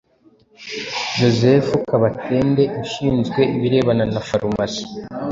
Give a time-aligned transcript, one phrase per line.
[1.17, 4.83] Joseph Kabatende ushinzwe ibirebana na Farumasi